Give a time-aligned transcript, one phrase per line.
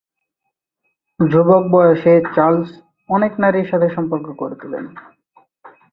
[1.19, 2.69] যুবক বয়সে চার্লস
[3.09, 4.85] অনেক নারীর সাথে সম্পর্ক গড়ে তোলেন।